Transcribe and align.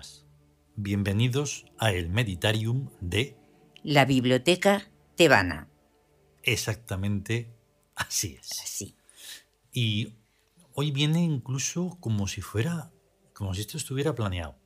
buenas. 0.00 0.24
Bienvenidos 0.76 1.66
a 1.78 1.92
el 1.92 2.08
Meditarium 2.08 2.88
de 3.00 3.36
La 3.82 4.04
biblioteca 4.06 4.88
tebana. 5.16 5.68
exactamente 6.42 7.50
así 7.94 8.36
es. 8.40 8.50
Así. 8.62 8.96
Y 9.72 10.14
hoy 10.74 10.90
viene 10.90 11.22
incluso 11.22 11.98
como 12.00 12.26
si 12.28 12.40
fuera, 12.40 12.90
como 13.34 13.52
si 13.54 13.60
esto 13.60 13.76
estuviera 13.76 14.14
planeado, 14.14 14.56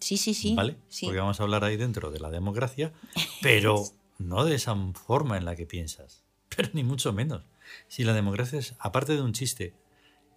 Sí, 0.00 0.16
sí, 0.18 0.34
sí. 0.34 0.54
¿vale? 0.54 0.76
Sí. 0.88 1.06
Porque 1.06 1.20
vamos 1.20 1.38
a 1.40 1.44
hablar 1.44 1.64
ahí 1.64 1.76
dentro 1.76 2.10
de 2.10 2.18
la 2.20 2.28
democracia, 2.30 2.92
pero 3.40 3.82
no 4.18 4.44
de 4.44 4.56
esa 4.56 4.76
forma 5.06 5.38
en 5.38 5.44
la 5.46 5.54
que 5.56 5.64
piensas, 5.64 6.22
pero 6.54 6.68
ni 6.74 6.82
mucho 6.84 7.12
menos. 7.12 7.44
Si 7.88 8.04
la 8.04 8.12
democracia 8.12 8.58
es, 8.58 8.74
aparte 8.78 9.14
de 9.14 9.22
un 9.22 9.32
chiste, 9.32 9.74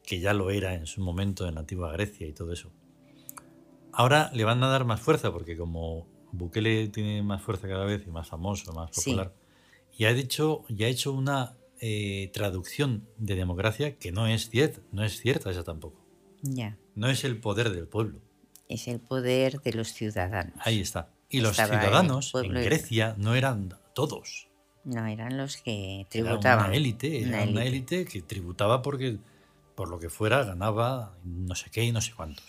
que 0.06 0.20
ya 0.22 0.34
lo 0.34 0.50
era 0.52 0.76
en 0.76 0.86
su 0.86 1.02
momento 1.02 1.46
en 1.48 1.56
la 1.56 1.62
antigua 1.62 1.92
Grecia 1.92 2.26
y 2.28 2.32
todo 2.34 2.54
eso, 2.54 2.72
ahora 3.96 4.30
le 4.34 4.44
van 4.44 4.64
a 4.64 4.68
dar 4.68 4.86
más 4.86 5.00
fuerza, 5.02 5.32
porque 5.32 5.58
como 5.58 6.08
Bukele 6.32 6.88
tiene 6.90 7.24
más 7.24 7.42
fuerza 7.42 7.68
cada 7.68 7.86
vez 7.86 8.04
y 8.06 8.12
más 8.12 8.28
famoso, 8.28 8.72
más 8.74 8.90
Sí. 8.94 9.12
popular, 9.12 9.34
y 9.98 10.06
ha 10.06 10.14
dicho, 10.14 10.64
ya 10.70 10.88
ha 10.88 10.90
hecho 10.90 11.12
una 11.14 11.54
eh, 11.82 12.32
traducción 12.34 13.08
de 13.18 13.36
democracia 13.36 13.98
que 13.98 14.12
no 14.14 14.28
es 14.28 14.50
cierta, 14.50 14.80
no 14.94 15.04
es 15.04 15.20
cierta 15.20 15.52
esa 15.52 15.64
tampoco. 15.64 16.00
Ya. 16.42 16.78
No 16.96 17.10
es 17.10 17.24
el 17.26 17.38
poder 17.38 17.70
del 17.72 17.88
pueblo. 17.88 18.22
Es 18.70 18.88
el 18.88 19.00
poder 19.02 19.60
de 19.62 19.74
los 19.74 19.90
ciudadanos. 19.94 20.54
Ahí 20.62 20.80
está. 20.80 21.10
Y 21.30 21.42
los 21.42 21.52
Estaba 21.60 21.82
ciudadanos 21.82 22.32
en 22.36 22.46
y- 22.58 22.64
Grecia 22.64 23.16
no 23.18 23.36
eran 23.36 23.78
todos. 23.94 24.48
No, 24.86 25.06
eran 25.06 25.38
los 25.38 25.58
que 25.58 26.00
Era 26.02 26.10
tributaban. 26.10 26.68
una 26.68 26.76
élite, 26.78 27.22
era 27.24 27.44
Una 27.44 27.66
élite 27.66 28.06
que 28.06 28.22
tributaba 28.22 28.82
porque 28.82 29.18
por 29.76 29.90
lo 29.90 30.00
que 30.00 30.10
fuera 30.10 30.44
ganaba 30.46 31.18
no 31.26 31.56
sé 31.56 31.70
qué 31.72 31.84
y 31.84 31.92
no 31.92 32.00
sé 32.02 32.14
cuántos. 32.16 32.46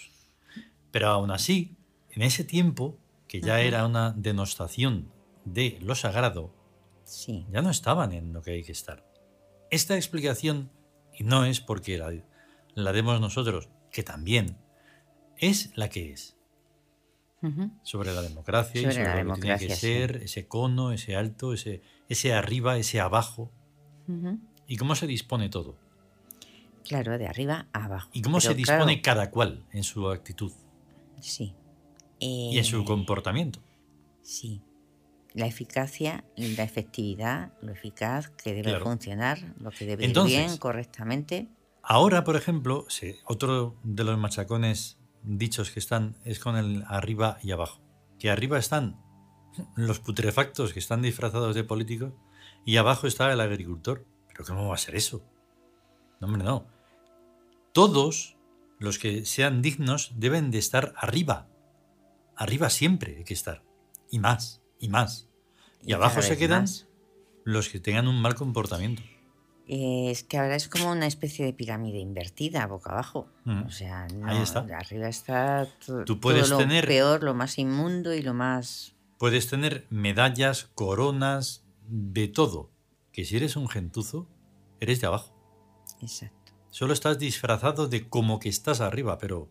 Pero 0.91 1.09
aún 1.09 1.31
así, 1.31 1.77
en 2.11 2.23
ese 2.23 2.45
tiempo, 2.45 2.99
que 3.29 3.41
ya 3.41 3.61
era 3.61 3.85
una 3.87 4.13
denostación 4.13 5.13
de 5.45 5.79
lo 5.81 5.95
sagrado, 5.95 6.55
Sí. 7.05 7.47
ya 7.51 7.63
no 7.63 7.71
estaban 7.71 8.13
en 8.13 8.33
lo 8.33 8.43
que 8.43 8.53
hay 8.53 8.63
que 8.65 8.73
estar. 8.73 9.05
Esta 9.71 9.97
explicación, 9.97 10.71
y 11.13 11.25
no 11.25 11.45
es 11.45 11.61
porque 11.61 11.99
la, 11.99 12.13
la 12.75 12.93
demos 12.93 13.21
nosotros, 13.21 13.69
que 13.93 14.03
también, 14.03 14.57
es 15.39 15.71
la 15.77 15.89
que 15.89 16.13
es. 16.13 16.37
Sobre 17.85 18.13
la 18.13 18.23
democracia 18.23 18.81
y 18.81 18.85
Sobre 18.85 18.95
sobre 18.97 19.15
la 19.15 19.23
lo 19.23 19.35
que 19.35 19.41
tiene 19.43 19.59
que 19.59 19.71
sí. 19.71 19.81
ser, 19.81 20.17
ese 20.17 20.49
cono, 20.49 20.91
ese 20.91 21.15
alto, 21.15 21.53
ese, 21.53 21.81
ese 22.09 22.33
arriba, 22.35 22.77
ese 22.77 22.99
abajo, 23.01 23.53
y 24.67 24.77
cómo 24.77 24.95
se 24.97 25.07
dispone 25.07 25.49
todo, 25.49 25.77
Claro, 26.85 27.19
de 27.19 27.27
arriba 27.29 27.67
a 27.73 27.85
abajo. 27.85 28.11
y 28.13 28.23
cómo 28.23 28.39
Pero 28.39 28.51
se 28.53 28.55
dispone 28.57 29.01
claro, 29.01 29.19
cada 29.21 29.31
cual 29.31 29.65
en 29.73 29.85
su 29.85 30.09
actitud 30.11 30.53
Sí. 31.21 31.55
y 32.19 32.57
en 32.57 32.65
su 32.65 32.81
Eh, 32.81 32.85
comportamiento. 32.85 33.61
Sí. 34.23 34.63
La 35.35 35.47
eficacia 35.47 36.25
la 36.37 36.63
efectividad, 36.63 37.53
lo 37.61 37.73
eficaz 37.73 38.31
que 38.31 38.51
debe 38.55 38.71
Claro. 38.71 38.85
funcionar, 38.87 39.55
lo 39.61 39.71
que 39.71 39.85
debe 39.85 40.05
Entonces- 40.07 40.39
ir 40.39 40.47
bien, 40.47 40.57
correctamente. 40.59 41.49
Ahora, 41.83 42.25
por 42.25 42.37
ejemplo, 42.37 42.87
otro 43.27 43.77
de 43.85 44.05
los 44.05 44.19
machacones 44.19 44.99
dichos 45.23 45.71
que 45.71 45.79
están 45.79 46.17
es 46.25 46.39
con 46.39 46.57
el 46.57 46.85
arriba 46.89 47.39
y 47.43 47.51
abajo. 47.53 47.81
Que 48.19 48.31
arriba 48.31 48.59
están 48.59 48.99
los 49.77 50.01
putrefactos 50.01 50.73
que 50.73 50.79
están 50.79 51.03
disfrazados 51.03 51.55
de 51.55 51.65
políticos 51.65 52.13
y 52.65 52.79
abajo 52.79 53.07
está 53.07 53.31
el 53.33 53.41
agricultor. 53.41 54.07
¿Pero 54.29 54.45
cómo 54.45 54.69
va 54.69 54.75
a 54.75 54.79
ser 54.79 54.95
eso? 54.97 55.23
No, 56.21 56.29
hombre, 56.29 56.43
no. 56.45 56.67
Todos 57.73 58.36
los 58.79 58.99
que 58.99 59.25
sean 59.25 59.63
dignos 59.63 60.13
deben 60.17 60.51
de 60.51 60.59
estar 60.59 60.93
arriba. 60.97 61.49
Arriba 62.37 62.71
siempre 62.71 63.17
hay 63.19 63.25
que 63.25 63.35
estar. 63.35 63.63
Y 64.11 64.19
más, 64.19 64.63
y 64.79 64.89
más. 64.89 65.29
Y, 65.83 65.93
abajo 65.93 66.21
se 66.23 66.37
quedan 66.37 66.63
más. 66.63 66.87
los 67.45 67.69
que 67.69 67.81
tengan 67.81 68.09
un 68.09 68.21
mal 68.21 68.35
comportamiento. 68.35 69.03
Es 69.69 70.23
que 70.23 70.39
ahora 70.39 70.55
es 70.55 70.69
como 70.69 70.93
una 70.93 71.07
especie 71.07 71.45
de 71.45 71.53
pirámide 71.53 71.99
invertida, 71.99 72.67
boca 72.69 72.91
abajo. 72.93 73.29
Mm. 73.45 73.63
O 73.67 73.71
sea, 73.71 74.07
no, 74.09 74.29
Ahí 74.29 74.39
está. 74.43 74.61
arriba 74.61 75.09
está 75.09 75.67
to- 75.85 76.05
Tú 76.05 76.21
puedes 76.21 76.49
todo 76.49 76.61
lo 76.61 76.67
tener- 76.67 76.87
peor, 76.87 77.25
lo 77.25 77.35
más 77.35 77.59
inmundo 77.59 78.15
y 78.15 78.23
lo 78.23 78.33
más... 78.35 78.95
Puedes 79.19 79.49
tener 79.49 79.87
medallas, 79.91 80.71
coronas, 80.75 81.65
de 81.89 82.29
todo. 82.29 82.71
Que 83.13 83.25
si 83.25 83.37
eres 83.37 83.57
un 83.57 83.69
gentuzo, 83.69 84.29
eres 84.79 85.01
de 85.01 85.07
abajo. 85.09 85.35
Exacto. 86.03 86.36
Solo 86.77 86.93
estás 86.93 87.19
disfrazado 87.19 87.89
de 87.89 88.07
como 88.07 88.39
que 88.39 88.51
estás 88.51 88.83
arriba, 88.83 89.17
pero 89.17 89.49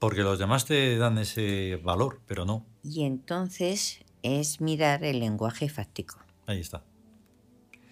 porque 0.00 0.22
los 0.22 0.40
demás 0.40 0.64
te 0.64 0.98
dan 0.98 1.16
ese 1.16 1.76
valor, 1.76 2.22
pero 2.26 2.44
no. 2.44 2.66
Y 2.82 3.04
entonces 3.04 4.00
es 4.24 4.60
mirar 4.60 5.04
el 5.04 5.20
lenguaje 5.20 5.68
fáctico, 5.68 6.18
Ahí 6.44 6.58
está. 6.58 6.82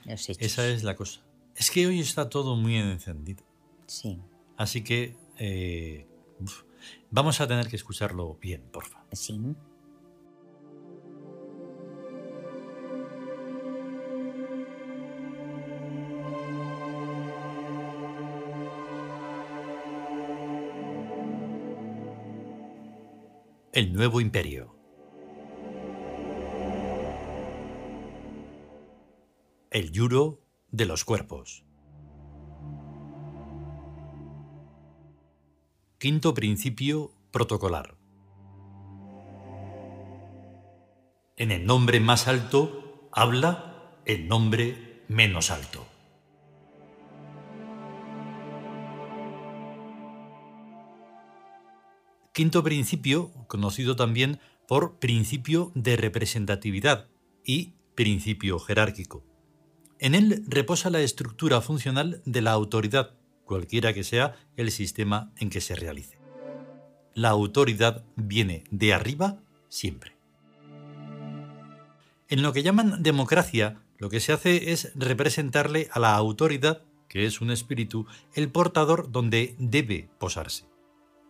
los 0.04 0.28
hechos. 0.28 0.42
Esa 0.42 0.66
es 0.66 0.82
la 0.82 0.96
cosa. 0.96 1.20
Es 1.54 1.70
que 1.70 1.86
hoy 1.86 2.00
está 2.00 2.28
todo 2.28 2.56
muy 2.56 2.74
encendido. 2.74 3.44
Sí, 3.86 4.20
Así 4.56 4.82
que 4.82 5.16
eh, 5.38 6.08
vamos 7.12 7.40
a 7.40 7.46
tener 7.46 7.68
que 7.68 7.76
escucharlo 7.76 8.34
bien, 8.42 8.64
porfa. 8.72 9.04
sí. 9.12 9.40
El 23.74 23.92
nuevo 23.92 24.20
imperio. 24.20 24.72
El 29.72 29.90
yuro 29.90 30.38
de 30.70 30.86
los 30.86 31.04
cuerpos. 31.04 31.64
Quinto 35.98 36.34
principio 36.34 37.10
protocolar. 37.32 37.96
En 41.36 41.50
el 41.50 41.66
nombre 41.66 41.98
más 41.98 42.28
alto 42.28 43.08
habla 43.10 43.98
el 44.04 44.28
nombre 44.28 45.02
menos 45.08 45.50
alto. 45.50 45.84
Quinto 52.34 52.64
principio, 52.64 53.30
conocido 53.46 53.94
también 53.94 54.40
por 54.66 54.98
principio 54.98 55.70
de 55.76 55.96
representatividad 55.96 57.06
y 57.44 57.74
principio 57.94 58.58
jerárquico. 58.58 59.24
En 60.00 60.16
él 60.16 60.42
reposa 60.48 60.90
la 60.90 61.00
estructura 61.00 61.60
funcional 61.60 62.22
de 62.24 62.42
la 62.42 62.50
autoridad, 62.50 63.14
cualquiera 63.44 63.94
que 63.94 64.02
sea 64.02 64.34
el 64.56 64.72
sistema 64.72 65.32
en 65.36 65.48
que 65.48 65.60
se 65.60 65.76
realice. 65.76 66.18
La 67.14 67.28
autoridad 67.28 68.04
viene 68.16 68.64
de 68.72 68.92
arriba 68.92 69.38
siempre. 69.68 70.16
En 72.28 72.42
lo 72.42 72.52
que 72.52 72.64
llaman 72.64 73.00
democracia, 73.00 73.80
lo 73.96 74.10
que 74.10 74.18
se 74.18 74.32
hace 74.32 74.72
es 74.72 74.90
representarle 74.96 75.88
a 75.92 76.00
la 76.00 76.16
autoridad, 76.16 76.82
que 77.06 77.26
es 77.26 77.40
un 77.40 77.52
espíritu, 77.52 78.06
el 78.34 78.50
portador 78.50 79.12
donde 79.12 79.54
debe 79.60 80.08
posarse. 80.18 80.73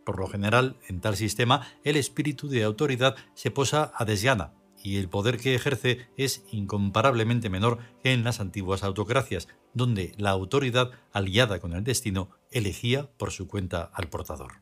Por 0.05 0.19
lo 0.19 0.27
general, 0.29 0.77
en 0.89 1.01
tal 1.01 1.17
sistema, 1.17 1.67
el 1.83 1.97
espíritu 1.97 2.49
de 2.49 2.63
autoridad 2.63 3.17
se 3.35 3.51
posa 3.51 3.93
a 3.95 4.05
desgana 4.05 4.53
y 4.83 4.99
el 4.99 5.09
poder 5.09 5.39
que 5.39 5.55
ejerce 5.55 6.07
es 6.19 6.45
incomparablemente 6.53 7.49
menor 7.49 7.79
que 8.03 8.13
en 8.13 8.23
las 8.23 8.39
antiguas 8.39 8.85
autocracias, 8.85 9.49
donde 9.73 10.13
la 10.19 10.31
autoridad, 10.31 10.91
aliada 11.11 11.59
con 11.59 11.73
el 11.73 11.85
destino, 11.85 12.29
elegía 12.51 13.11
por 13.17 13.33
su 13.33 13.49
cuenta 13.49 13.91
al 13.95 14.11
portador. 14.11 14.61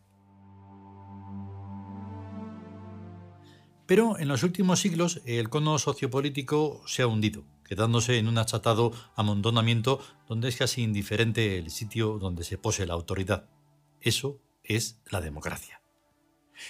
Pero 3.87 4.17
en 4.17 4.29
los 4.29 4.45
últimos 4.45 4.79
siglos 4.79 5.21
el 5.27 5.51
cono 5.51 5.77
sociopolítico 5.79 6.83
se 6.87 7.03
ha 7.03 7.09
hundido, 7.09 7.45
quedándose 7.65 8.17
en 8.19 8.29
un 8.29 8.39
achatado 8.39 8.93
amontonamiento 9.17 10.01
donde 10.29 10.49
es 10.49 10.57
casi 10.57 10.83
indiferente 10.83 11.59
el 11.59 11.71
sitio 11.71 12.19
donde 12.21 12.45
se 12.45 12.59
pose 12.59 12.87
la 12.87 12.95
autoridad. 12.95 13.51
Eso 14.01 14.41
es 14.77 15.01
la 15.11 15.21
democracia. 15.21 15.83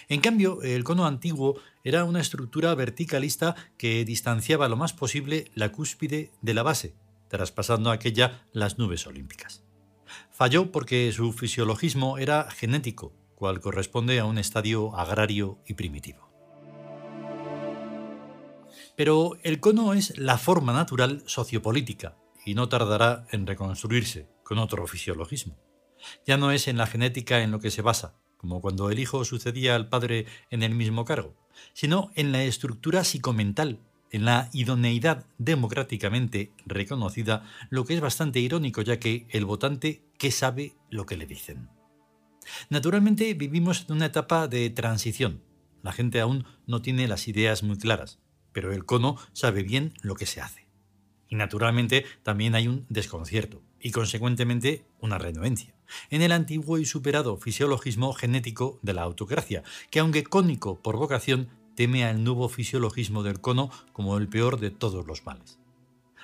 En 0.09 0.21
cambio, 0.21 0.63
el 0.63 0.85
cono 0.85 1.07
antiguo 1.07 1.61
era 1.85 2.05
una 2.05 2.21
estructura 2.21 2.75
verticalista 2.75 3.55
que 3.77 4.05
distanciaba 4.05 4.69
lo 4.69 4.77
más 4.77 4.93
posible 4.93 5.51
la 5.55 5.73
cúspide 5.73 6.33
de 6.41 6.55
la 6.55 6.63
base, 6.63 6.95
traspasando 7.29 7.91
aquella 7.91 8.47
las 8.53 8.79
nubes 8.79 9.07
olímpicas. 9.07 9.65
Falló 10.31 10.71
porque 10.71 11.11
su 11.13 11.33
fisiologismo 11.33 12.19
era 12.19 12.51
genético, 12.51 13.13
cual 13.35 13.61
corresponde 13.61 14.19
a 14.21 14.25
un 14.25 14.39
estadio 14.39 14.97
agrario 14.97 15.59
y 15.67 15.75
primitivo. 15.75 16.31
Pero 18.97 19.39
el 19.43 19.61
cono 19.61 19.95
es 19.95 20.19
la 20.19 20.39
forma 20.39 20.73
natural 20.73 21.23
sociopolítica 21.27 22.17
y 22.45 22.55
no 22.55 22.69
tardará 22.69 23.27
en 23.31 23.47
reconstruirse 23.47 24.29
con 24.43 24.59
otro 24.59 24.87
fisiologismo. 24.87 25.59
Ya 26.27 26.37
no 26.37 26.51
es 26.51 26.69
en 26.69 26.77
la 26.77 26.87
genética 26.87 27.43
en 27.43 27.51
lo 27.51 27.61
que 27.61 27.71
se 27.71 27.83
basa, 27.83 28.15
como 28.37 28.61
cuando 28.61 28.91
el 28.91 28.99
hijo 28.99 29.25
sucedía 29.25 29.77
al 29.77 29.89
padre 29.89 30.27
en 30.51 30.63
el 30.63 30.75
mismo 30.75 31.05
cargo, 31.05 31.37
sino 31.73 32.11
en 32.15 32.33
la 32.33 32.43
estructura 32.43 33.05
psicomental, 33.05 33.81
en 34.11 34.25
la 34.25 34.51
idoneidad 34.53 35.27
democráticamente 35.39 36.53
reconocida, 36.67 37.45
lo 37.71 37.85
que 37.85 37.95
es 37.95 38.01
bastante 38.01 38.41
irónico 38.41 38.83
ya 38.83 38.99
que 38.99 39.27
el 39.31 39.45
votante 39.45 40.05
¿qué 40.19 40.31
sabe 40.31 40.77
lo 40.91 41.07
que 41.07 41.17
le 41.17 41.27
dicen. 41.27 41.69
Naturalmente 42.69 43.33
vivimos 43.35 43.87
en 43.89 43.97
una 43.97 44.07
etapa 44.07 44.49
de 44.49 44.69
transición. 44.71 45.43
La 45.83 45.93
gente 45.93 46.21
aún 46.21 46.45
no 46.67 46.83
tiene 46.83 47.09
las 47.09 47.27
ideas 47.29 47.63
muy 47.63 47.79
claras, 47.79 48.21
pero 48.53 48.73
el 48.73 48.85
cono 48.85 49.17
sabe 49.33 49.63
bien 49.63 49.95
lo 50.03 50.15
que 50.15 50.27
se 50.27 50.41
hace. 50.41 50.69
Y 51.29 51.37
naturalmente 51.37 52.05
también 52.23 52.55
hay 52.55 52.69
un 52.69 52.87
desconcierto 52.89 53.63
y 53.83 53.91
consecuentemente 53.91 54.87
una 55.01 55.19
renuencia 55.19 55.75
en 56.11 56.23
el 56.23 56.33
antiguo 56.33 56.79
y 56.79 56.87
superado 56.87 57.37
fisiologismo 57.37 58.13
genético 58.13 58.79
de 58.83 58.95
la 58.95 59.03
autocracia, 59.03 59.63
que 59.91 60.01
aunque 60.01 60.25
cónico 60.25 60.81
por 60.81 60.97
vocación, 60.97 61.49
teme 61.75 62.05
al 62.05 62.23
nuevo 62.25 62.49
fisiologismo 62.49 63.23
del 63.23 63.41
cono 63.41 63.71
como 63.93 64.17
el 64.17 64.29
peor 64.29 64.59
de 64.61 64.71
todos 64.71 65.07
los 65.07 65.25
males. 65.25 65.59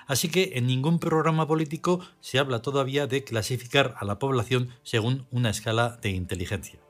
Así 0.06 0.28
que 0.28 0.52
en 0.54 0.66
ningún 0.66 0.98
programa 0.98 1.46
político 1.46 2.00
se 2.20 2.38
habla 2.38 2.62
todavía 2.62 3.06
de 3.06 3.24
clasificar 3.24 3.94
a 3.98 4.04
la 4.04 4.18
población 4.18 4.70
según 4.82 5.26
una 5.30 5.50
escala 5.50 5.98
de 6.00 6.10
inteligencia, 6.10 6.80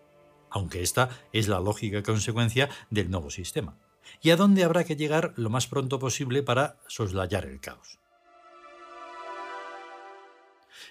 aunque 0.50 0.82
esta 0.82 1.10
es 1.32 1.48
la 1.48 1.58
lógica 1.58 2.02
consecuencia 2.02 2.68
del 2.90 3.10
nuevo 3.10 3.30
sistema, 3.30 3.76
y 4.22 4.30
a 4.30 4.36
dónde 4.36 4.62
habrá 4.62 4.84
que 4.84 4.96
llegar 4.96 5.32
lo 5.36 5.50
más 5.50 5.66
pronto 5.66 5.98
posible 5.98 6.42
para 6.42 6.78
soslayar 6.86 7.44
el 7.46 7.60
caos. 7.60 7.98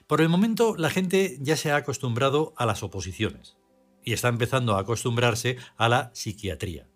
Por 0.08 0.22
el 0.22 0.30
momento 0.30 0.76
la 0.78 0.90
gente 0.90 1.38
ya 1.42 1.58
se 1.58 1.70
ha 1.70 1.76
acostumbrado 1.76 2.54
a 2.56 2.66
las 2.66 2.82
oposiciones 2.82 3.58
y 4.04 4.14
está 4.14 4.30
empezando 4.30 4.76
a 4.76 4.80
acostumbrarse 4.80 5.58
a 5.76 5.90
la 5.90 6.12
psiquiatría. 6.14 6.88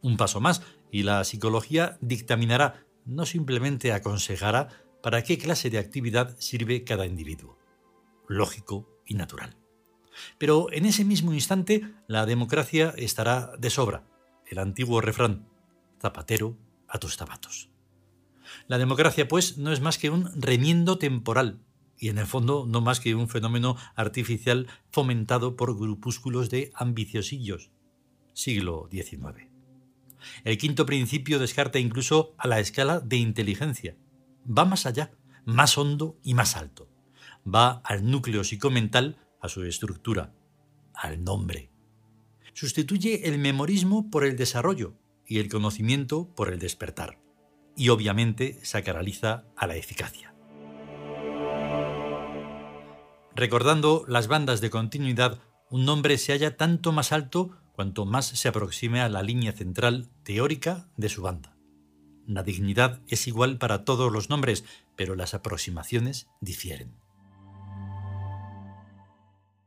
Un 0.00 0.16
paso 0.16 0.40
más 0.40 0.62
y 0.90 1.02
la 1.02 1.22
psicología 1.24 1.98
dictaminará 2.00 2.86
no 3.04 3.26
simplemente 3.26 3.92
aconsejará 3.92 4.68
para 5.02 5.22
qué 5.22 5.36
clase 5.36 5.68
de 5.68 5.78
actividad 5.78 6.36
sirve 6.38 6.84
cada 6.84 7.04
individuo. 7.04 7.58
Lógico 8.28 8.88
y 9.04 9.14
natural. 9.14 9.56
Pero 10.38 10.72
en 10.72 10.86
ese 10.86 11.04
mismo 11.04 11.34
instante 11.34 11.82
la 12.06 12.24
democracia 12.24 12.94
estará 12.96 13.52
de 13.58 13.68
sobra. 13.68 14.04
El 14.46 14.58
antiguo 14.58 15.02
refrán, 15.02 15.46
zapatero 16.00 16.56
a 16.88 16.98
tus 16.98 17.16
zapatos. 17.16 17.68
La 18.66 18.78
democracia, 18.78 19.28
pues, 19.28 19.58
no 19.58 19.72
es 19.72 19.82
más 19.82 19.98
que 19.98 20.08
un 20.08 20.30
remiendo 20.40 20.96
temporal, 20.96 21.60
y 21.98 22.08
en 22.08 22.18
el 22.18 22.26
fondo 22.26 22.66
no 22.66 22.80
más 22.80 23.00
que 23.00 23.14
un 23.14 23.28
fenómeno 23.28 23.76
artificial 23.94 24.68
fomentado 24.90 25.56
por 25.56 25.76
grupúsculos 25.78 26.50
de 26.50 26.70
ambiciosillos. 26.74 27.70
Siglo 28.32 28.88
XIX. 28.90 29.48
El 30.44 30.58
quinto 30.58 30.86
principio 30.86 31.38
descarta 31.38 31.78
incluso 31.78 32.34
a 32.38 32.48
la 32.48 32.60
escala 32.60 33.00
de 33.00 33.16
inteligencia. 33.16 33.96
Va 34.46 34.64
más 34.64 34.86
allá, 34.86 35.12
más 35.44 35.76
hondo 35.78 36.18
y 36.22 36.34
más 36.34 36.56
alto. 36.56 36.88
Va 37.46 37.80
al 37.84 38.08
núcleo 38.10 38.44
psicomental, 38.44 39.18
a 39.40 39.48
su 39.48 39.64
estructura, 39.64 40.34
al 40.94 41.22
nombre. 41.22 41.70
Sustituye 42.52 43.28
el 43.28 43.38
memorismo 43.38 44.10
por 44.10 44.24
el 44.24 44.36
desarrollo 44.36 44.94
y 45.26 45.38
el 45.38 45.48
conocimiento 45.48 46.34
por 46.34 46.52
el 46.52 46.58
despertar. 46.58 47.20
Y 47.76 47.90
obviamente 47.90 48.58
sacraliza 48.64 49.44
a 49.56 49.66
la 49.68 49.76
eficacia. 49.76 50.34
Recordando 53.38 54.04
las 54.08 54.26
bandas 54.26 54.60
de 54.60 54.68
continuidad, 54.68 55.38
un 55.70 55.84
nombre 55.84 56.18
se 56.18 56.32
halla 56.32 56.56
tanto 56.56 56.90
más 56.90 57.12
alto 57.12 57.56
cuanto 57.70 58.04
más 58.04 58.26
se 58.26 58.48
aproxime 58.48 59.00
a 59.00 59.08
la 59.08 59.22
línea 59.22 59.52
central 59.52 60.08
teórica 60.24 60.88
de 60.96 61.08
su 61.08 61.22
banda. 61.22 61.54
La 62.26 62.42
dignidad 62.42 63.00
es 63.06 63.28
igual 63.28 63.56
para 63.58 63.84
todos 63.84 64.10
los 64.10 64.28
nombres, 64.28 64.64
pero 64.96 65.14
las 65.14 65.34
aproximaciones 65.34 66.26
difieren. 66.40 66.96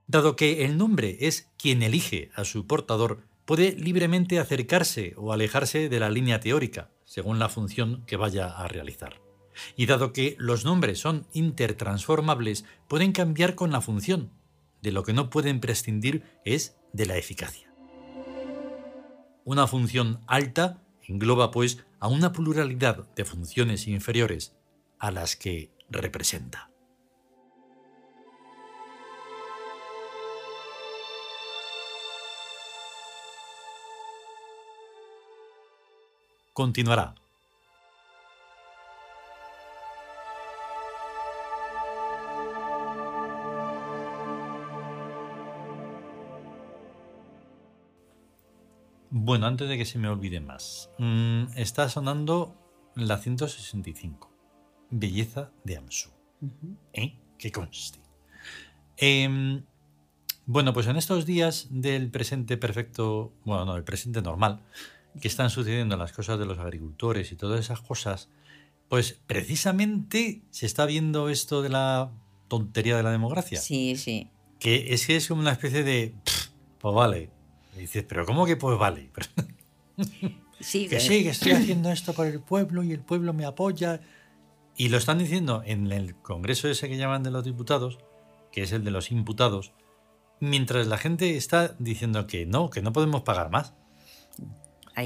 Dado 0.06 0.36
que 0.36 0.66
el 0.66 0.78
nombre 0.78 1.20
es 1.22 1.50
quien 1.58 1.82
elige 1.82 2.30
a 2.36 2.44
su 2.44 2.68
portador, 2.68 3.24
puede 3.46 3.72
libremente 3.72 4.40
acercarse 4.40 5.14
o 5.16 5.32
alejarse 5.32 5.88
de 5.88 6.00
la 6.02 6.10
línea 6.10 6.42
teórica, 6.42 6.92
según 7.06 7.40
la 7.40 7.48
función 7.48 8.04
que 8.06 8.18
vaya 8.18 8.50
a 8.50 8.68
realizar. 8.68 9.31
Y 9.76 9.86
dado 9.86 10.14
que 10.14 10.36
los 10.40 10.66
nombres 10.66 11.00
son 11.00 11.28
intertransformables, 11.34 12.66
pueden 12.88 13.12
cambiar 13.12 13.56
con 13.56 13.72
la 13.72 13.82
función. 13.82 14.32
De 14.82 14.92
lo 14.92 15.04
que 15.04 15.14
no 15.14 15.30
pueden 15.30 15.60
prescindir 15.60 16.24
es 16.46 16.78
de 16.94 17.06
la 17.06 17.18
eficacia. 17.18 17.74
Una 19.44 19.68
función 19.68 20.22
alta 20.28 20.84
engloba, 21.08 21.52
pues, 21.52 21.84
a 22.00 22.08
una 22.08 22.32
pluralidad 22.32 23.08
de 23.16 23.26
funciones 23.26 23.88
inferiores 23.88 24.56
a 25.00 25.12
las 25.12 25.36
que 25.36 25.72
representa. 25.90 26.72
Continuará. 36.54 37.21
Bueno, 49.14 49.46
antes 49.46 49.68
de 49.68 49.78
que 49.78 49.84
se 49.84 50.00
me 50.00 50.08
olvide 50.08 50.40
más, 50.40 50.90
mm, 50.98 51.58
está 51.58 51.90
sonando 51.90 52.56
la 52.96 53.18
165, 53.18 54.32
Belleza 54.90 55.52
de 55.66 55.76
Amsu. 55.76 56.10
¿Eh? 56.94 57.20
Que 57.38 57.52
conste. 57.52 58.00
Em, 58.96 59.66
bueno, 60.46 60.72
pues 60.72 60.88
en 60.88 60.96
estos 60.96 61.26
días 61.26 61.68
del 61.72 62.10
presente 62.10 62.56
perfecto, 62.56 63.34
bueno, 63.44 63.66
no, 63.66 63.76
el 63.76 63.84
presente 63.84 64.22
normal, 64.22 64.62
que 65.20 65.28
están 65.28 65.50
sucediendo 65.50 65.98
las 65.98 66.14
cosas 66.14 66.40
de 66.40 66.46
los 66.46 66.60
agricultores 66.60 67.34
y 67.34 67.36
todas 67.36 67.60
esas 67.60 67.82
cosas, 67.82 68.30
pues 68.88 69.20
precisamente 69.28 70.42
se 70.52 70.66
está 70.66 70.86
viendo 70.86 71.28
esto 71.28 71.62
de 71.62 71.70
la 71.70 72.12
tontería 72.48 72.96
de 72.96 73.04
la 73.04 73.12
democracia. 73.12 73.60
Sí, 73.60 73.98
sí. 73.98 74.30
Que 74.58 74.94
es 74.94 75.06
que 75.06 75.18
es 75.18 75.28
como 75.28 75.42
una 75.42 75.52
especie 75.52 75.84
de, 75.84 76.16
pues 76.80 76.96
vale, 76.96 77.30
y 77.76 77.80
dices, 77.80 78.06
pero 78.08 78.26
¿cómo 78.26 78.46
que 78.46 78.58
pues 78.58 78.78
vale? 78.78 79.10
Sí, 80.62 80.88
que 80.88 81.00
sí, 81.00 81.24
que 81.24 81.30
estoy 81.30 81.54
haciendo 81.54 81.92
esto 81.92 82.14
por 82.14 82.28
el 82.28 82.40
pueblo 82.40 82.84
y 82.84 82.92
el 82.92 83.00
pueblo 83.00 83.34
me 83.34 83.46
apoya. 83.46 84.00
Y 84.78 84.90
lo 84.90 84.98
están 84.98 85.18
diciendo 85.18 85.64
en 85.66 85.92
el 85.92 86.16
Congreso 86.16 86.68
ese 86.68 86.88
que 86.88 86.98
llaman 86.98 87.24
de 87.24 87.32
los 87.32 87.44
diputados, 87.44 87.98
que 88.52 88.62
es 88.62 88.72
el 88.72 88.84
de 88.84 88.92
los 88.92 89.12
imputados, 89.12 89.74
mientras 90.40 90.88
la 90.88 90.98
gente 90.98 91.36
está 91.36 91.76
diciendo 91.80 92.28
que 92.28 92.46
no, 92.46 92.70
que 92.70 92.82
no 92.82 92.94
podemos 92.94 93.24
pagar 93.24 93.50
más. 93.50 93.74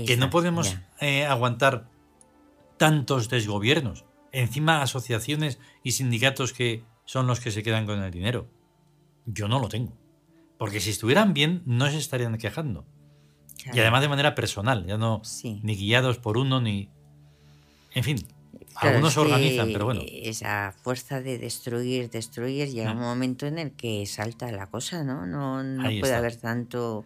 que 0.06 0.18
no 0.18 0.30
podemos 0.30 0.76
eh, 1.00 1.26
aguantar 1.26 1.88
tantos 2.78 3.30
desgobiernos. 3.30 4.04
Encima 4.32 4.82
asociaciones 4.82 5.60
y 5.84 5.94
sindicatos 5.94 6.52
que 6.52 6.84
son 7.06 7.28
los 7.28 7.40
que 7.40 7.52
se 7.52 7.64
quedan 7.64 7.86
con 7.86 8.04
el 8.04 8.12
dinero. 8.12 8.48
Yo 9.26 9.48
no 9.48 9.60
lo 9.60 9.70
tengo. 9.70 9.94
Porque 10.58 10.80
si 10.80 10.92
estuvieran 10.92 11.34
bien, 11.34 11.62
no 11.66 11.90
se 11.90 11.98
estarían 11.98 12.38
quejando. 12.38 12.86
Y 13.74 13.80
además 13.80 14.02
de 14.02 14.10
manera 14.10 14.36
personal, 14.36 14.86
ya 14.86 14.98
no 14.98 15.22
ni 15.64 15.76
guiados 15.76 16.20
por 16.20 16.38
uno 16.38 16.62
ni. 16.62 16.90
En 17.94 18.04
fin, 18.04 18.18
algunos 18.76 19.14
se 19.14 19.20
organizan, 19.22 19.72
pero 19.72 19.86
bueno. 19.86 20.02
Esa 20.06 20.74
fuerza 20.84 21.22
de 21.22 21.38
destruir, 21.38 22.10
destruir, 22.10 22.70
llega 22.70 22.92
un 22.92 22.98
mm. 22.98 23.02
momento 23.02 23.48
en 23.48 23.58
el 23.58 23.72
que 23.72 24.06
salta 24.06 24.52
la 24.52 24.68
cosa, 24.68 25.04
¿no? 25.04 25.26
No, 25.26 25.64
no 25.64 25.90
puede 26.00 26.14
haber 26.14 26.36
tanto, 26.36 27.06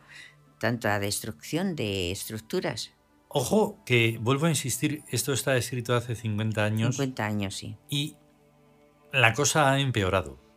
tanta 0.60 1.00
destrucción 1.00 1.76
de 1.76 2.12
estructuras. 2.12 2.92
Ojo, 3.30 3.78
que 3.86 4.18
vuelvo 4.20 4.48
a 4.48 4.50
insistir, 4.50 5.04
esto 5.10 5.34
está 5.34 5.56
escrito 5.56 5.96
hace 5.96 6.16
50 6.16 6.64
años. 6.64 6.96
50 6.96 7.26
años, 7.26 7.56
sí. 7.56 7.78
Y 7.88 8.18
la 9.14 9.34
cosa 9.34 9.72
ha 9.72 9.80
empeorado 9.80 10.49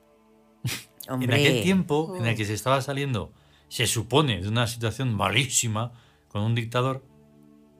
en 1.08 1.32
aquel 1.32 1.62
tiempo 1.62 2.16
en 2.16 2.26
el 2.26 2.36
que 2.36 2.44
se 2.44 2.54
estaba 2.54 2.80
saliendo, 2.80 3.32
se 3.68 3.86
supone, 3.86 4.40
de 4.40 4.48
una 4.48 4.66
situación 4.66 5.14
malísima 5.14 5.92
con 6.28 6.42
un 6.42 6.54
dictador, 6.54 7.04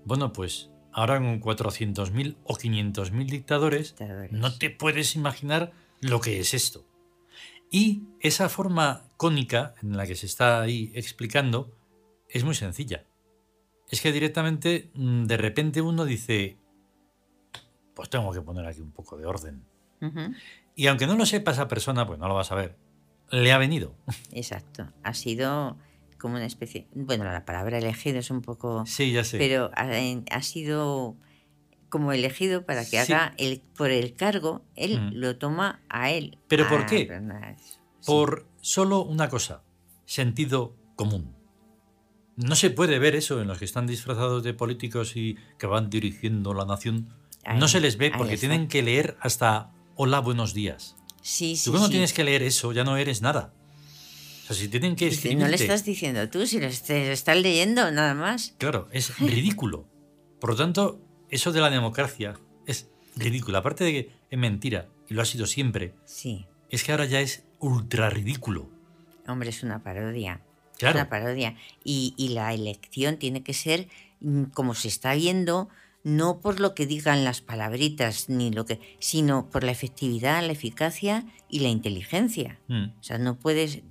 bueno, 0.05 0.33
pues 0.33 0.71
ahora 0.93 1.19
con 1.19 1.41
400.000 1.41 2.37
o 2.45 2.55
500.000 2.55 3.26
dictadores, 3.31 3.95
no 4.31 4.57
te 4.57 4.71
puedes 4.71 5.17
imaginar 5.17 5.73
lo 6.00 6.21
que 6.21 6.41
es 6.41 6.55
esto. 6.55 6.85
Y 7.71 8.02
esa 8.21 8.49
forma 8.49 9.05
cónica 9.17 9.75
en 9.83 9.97
la 9.97 10.07
que 10.07 10.14
se 10.14 10.26
está 10.26 10.61
ahí 10.61 10.93
explicando 10.95 11.75
es 12.29 12.45
muy 12.45 12.55
sencilla. 12.55 13.07
Es 13.88 14.00
que 14.00 14.12
directamente, 14.12 14.91
mm, 14.95 15.25
de 15.25 15.37
repente 15.37 15.81
uno 15.81 16.05
dice, 16.05 16.59
pues 17.95 18.11
tengo 18.11 18.33
que 18.33 18.43
poner 18.43 18.67
aquí 18.67 18.81
un 18.81 18.93
poco 18.93 19.17
de 19.17 19.26
orden. 19.26 19.64
Y 20.75 20.88
aunque 20.88 21.07
no 21.07 21.14
lo 21.14 21.25
sepa 21.25 21.52
esa 21.52 21.69
persona, 21.69 22.07
pues 22.07 22.19
no 22.19 22.26
lo 22.29 22.35
vas 22.35 22.50
a 22.50 22.57
ver 22.57 22.76
le 23.33 23.51
ha 23.51 23.59
venido. 23.59 23.97
Exacto. 24.33 24.87
Ha 25.03 25.15
sido 25.15 25.77
como 26.19 26.37
una 26.37 26.47
especie, 26.47 26.87
bueno, 26.95 27.25
la 27.25 27.45
palabra 27.45 27.79
elegido 27.79 28.21
es 28.21 28.31
un 28.31 28.43
poco... 28.43 28.87
Sí, 28.87 29.11
ya 29.11 29.25
sé. 29.25 29.39
Pero 29.39 29.73
ha, 29.75 30.43
sido 30.43 31.17
como 31.89 32.12
elegido 32.12 32.65
para 32.65 32.89
que 32.89 33.01
haga 33.01 33.35
el, 33.39 33.61
por 33.77 33.91
el 33.91 34.15
cargo, 34.15 34.62
él 34.77 35.11
lo 35.15 35.37
toma 35.37 35.81
a 35.89 36.12
él. 36.12 36.39
¿Pero 36.47 36.69
por 36.69 36.83
ah, 36.83 36.87
qué? 36.87 37.09
Por 38.07 38.47
solo 38.61 39.03
una 39.03 39.29
cosa, 39.29 39.65
sentido 40.05 40.77
común. 40.95 41.35
No 42.37 42.55
se 42.55 42.71
puede 42.71 42.99
ver 42.99 43.17
eso 43.17 43.43
en 43.43 43.49
los 43.49 43.59
que 43.59 43.65
están 43.65 43.87
disfrazados 43.87 44.45
de 44.45 44.55
políticos 44.55 45.17
y 45.17 45.37
que 45.59 45.67
van 45.67 45.91
dirigiendo 45.91 46.55
la 46.55 46.65
nación. 46.65 47.09
no 47.57 47.67
se 47.67 47.81
les 47.81 47.97
ve 47.99 48.12
porque 48.17 48.37
tienen 48.37 48.69
que 48.69 48.83
leer 48.83 49.17
hasta 49.21 49.73
hola, 49.97 50.21
buenos 50.21 50.55
días. 50.55 50.97
Sí, 51.23 51.57
sí. 51.57 51.64
Tú 51.64 51.71
cuando 51.71 51.88
tienes 51.88 52.12
que 52.12 52.25
leer 52.25 52.43
eso 52.43 52.73
ya 52.73 52.85
no 52.85 52.97
eres 52.97 53.23
nada. 53.23 53.55
O 54.43 54.47
sea, 54.47 54.57
si 54.57 54.69
tienen 54.69 54.97
que 54.97 55.11
No 55.37 55.47
le 55.47 55.55
estás 55.55 55.85
diciendo 55.85 56.29
tú, 56.29 56.47
si 56.47 56.61
lo 56.61 56.67
estás 56.67 57.37
leyendo 57.37 57.91
nada 57.93 58.14
más. 58.14 58.55
Claro, 58.59 58.88
es 58.93 59.19
ridículo. 59.21 59.87
Por 60.41 60.50
lo 60.50 60.57
tanto, 60.57 61.00
eso 61.31 61.52
de 61.52 61.61
la 61.61 61.71
democracia 61.71 62.35
es 62.67 62.88
ridículo. 63.14 63.59
Aparte 63.59 63.85
de 63.85 63.93
que 63.93 64.11
es 64.31 64.38
mentira, 64.38 64.88
y 65.09 65.14
lo 65.14 65.23
ha 65.23 65.25
sido 65.25 65.47
siempre. 65.47 65.95
Sí. 66.05 66.47
Es 66.71 66.83
que 66.83 66.91
ahora 66.91 67.05
ya 67.05 67.21
es 67.21 67.45
ultra 67.61 68.11
ridículo. 68.11 68.69
Hombre, 69.29 69.50
es 69.50 69.62
una 69.62 69.83
parodia. 69.83 70.41
Claro. 70.79 70.99
Es 70.99 71.02
una 71.02 71.09
parodia. 71.09 71.57
Y, 71.85 72.14
y 72.17 72.31
la 72.31 72.52
elección 72.52 73.19
tiene 73.19 73.45
que 73.45 73.55
ser, 73.55 73.88
mm, 74.21 74.45
como 74.47 74.75
se 74.75 74.88
está 74.88 75.14
viendo, 75.14 75.69
no 76.05 76.41
por 76.41 76.61
lo 76.61 76.75
que 76.75 76.87
digan 76.87 77.25
las 77.25 77.41
palabritas, 77.41 78.29
ni 78.29 78.51
lo 78.51 78.65
que, 78.65 78.81
sino 78.99 79.49
por 79.51 79.65
la 79.65 79.73
efectividad, 79.73 80.45
la 80.45 80.53
eficacia 80.53 81.27
y 81.49 81.61
la 81.61 81.69
inteligencia. 81.69 82.59
Mm. 82.69 82.85
O 82.99 83.03
sea, 83.03 83.19
no 83.19 83.39
puedes, 83.39 83.83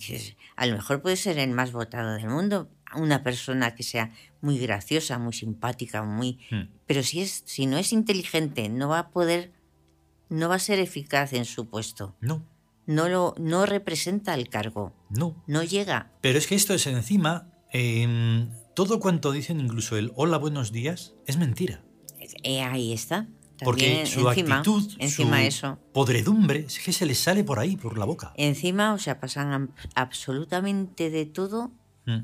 a 0.55 0.65
lo 0.65 0.75
mejor 0.75 1.01
puede 1.01 1.15
ser 1.15 1.37
el 1.39 1.51
más 1.51 1.71
votado 1.71 2.13
del 2.13 2.27
mundo, 2.27 2.69
una 2.95 3.23
persona 3.23 3.75
que 3.75 3.83
sea 3.83 4.11
muy 4.41 4.57
graciosa, 4.57 5.17
muy 5.17 5.33
simpática, 5.33 6.03
muy, 6.03 6.39
mm. 6.51 6.63
pero 6.85 7.03
si 7.03 7.21
es, 7.21 7.43
si 7.45 7.65
no 7.65 7.77
es 7.77 7.93
inteligente, 7.93 8.67
no 8.69 8.89
va 8.89 8.99
a 8.99 9.09
poder, 9.09 9.53
no 10.29 10.49
va 10.49 10.55
a 10.55 10.59
ser 10.59 10.79
eficaz 10.79 11.33
en 11.33 11.45
su 11.45 11.69
puesto. 11.69 12.15
No. 12.19 12.45
No 12.87 13.07
lo, 13.07 13.35
no 13.37 13.65
representa 13.65 14.33
el 14.33 14.49
cargo. 14.49 14.93
No. 15.09 15.41
No 15.47 15.63
llega. 15.63 16.11
Pero 16.19 16.39
es 16.39 16.47
que 16.47 16.55
esto 16.55 16.73
es 16.73 16.87
encima, 16.87 17.47
todo 18.73 18.99
cuanto 18.99 19.31
dicen, 19.31 19.59
incluso 19.61 19.97
el 19.97 20.11
hola, 20.15 20.37
buenos 20.37 20.71
días, 20.71 21.13
es 21.25 21.37
mentira. 21.37 21.83
Eh, 22.43 22.61
ahí 22.61 22.93
está. 22.93 23.27
Porque 23.63 24.05
su 24.07 24.27
actitud, 24.27 24.91
encima 24.97 25.37
su 25.37 25.43
eso. 25.43 25.79
podredumbre, 25.93 26.61
es 26.61 26.79
que 26.79 26.91
se 26.91 27.05
les 27.05 27.19
sale 27.19 27.43
por 27.43 27.59
ahí, 27.59 27.77
por 27.77 27.97
la 27.97 28.05
boca. 28.05 28.33
Encima, 28.35 28.93
o 28.93 28.97
sea, 28.97 29.19
pasan 29.19 29.71
absolutamente 29.93 31.11
de 31.11 31.27
todo. 31.27 31.71
Mm. 32.07 32.21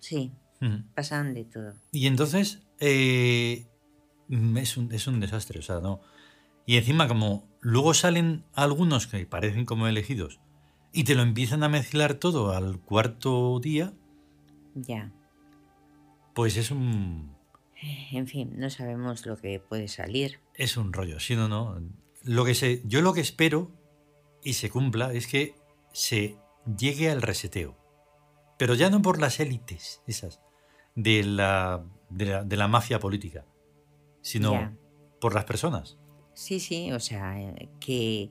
Sí, 0.00 0.32
mm. 0.60 0.94
pasan 0.94 1.34
de 1.34 1.44
todo. 1.44 1.74
Y 1.92 2.06
entonces, 2.06 2.62
eh, 2.80 3.66
es, 4.30 4.76
un, 4.78 4.92
es 4.92 5.06
un 5.06 5.20
desastre, 5.20 5.58
o 5.58 5.62
sea, 5.62 5.80
no. 5.80 6.00
Y 6.64 6.78
encima, 6.78 7.06
como 7.06 7.46
luego 7.60 7.92
salen 7.92 8.44
algunos 8.54 9.06
que 9.06 9.26
parecen 9.26 9.66
como 9.66 9.88
elegidos 9.88 10.40
y 10.92 11.04
te 11.04 11.14
lo 11.14 11.22
empiezan 11.22 11.62
a 11.64 11.68
mezclar 11.68 12.14
todo 12.14 12.52
al 12.52 12.80
cuarto 12.80 13.60
día. 13.60 13.92
Ya. 14.74 15.12
Pues 16.34 16.56
es 16.56 16.70
un 16.70 17.34
en 17.82 18.26
fin, 18.26 18.52
no 18.56 18.70
sabemos 18.70 19.26
lo 19.26 19.36
que 19.36 19.58
puede 19.58 19.88
salir. 19.88 20.40
Es 20.54 20.76
un 20.76 20.92
rollo, 20.92 21.18
sí, 21.18 21.34
no, 21.34 21.48
no. 21.48 21.80
Lo 22.22 22.44
que 22.44 22.54
se, 22.54 22.82
yo 22.84 23.02
lo 23.02 23.12
que 23.12 23.20
espero 23.20 23.72
y 24.42 24.54
se 24.54 24.70
cumpla 24.70 25.12
es 25.12 25.26
que 25.26 25.54
se 25.92 26.36
llegue 26.78 27.10
al 27.10 27.22
reseteo. 27.22 27.76
Pero 28.58 28.74
ya 28.74 28.90
no 28.90 29.02
por 29.02 29.20
las 29.20 29.40
élites, 29.40 30.02
esas, 30.06 30.40
de 30.94 31.24
la, 31.24 31.84
de 32.10 32.56
la, 32.56 32.68
mafia 32.68 33.00
política, 33.00 33.44
sino 34.20 34.76
por 35.20 35.34
las 35.34 35.44
personas. 35.44 35.98
Sí, 36.34 36.60
sí, 36.60 36.92
o 36.92 37.00
sea, 37.00 37.36
que, 37.80 38.30